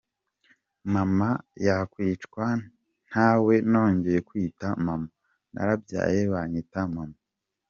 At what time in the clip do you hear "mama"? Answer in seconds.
0.93-1.29, 4.85-5.09, 6.95-7.17